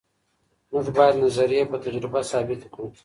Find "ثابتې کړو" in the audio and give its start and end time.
2.31-2.85